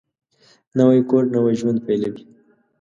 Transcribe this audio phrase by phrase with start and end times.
[0.77, 2.23] نوی کور نوی ژوند پېلوي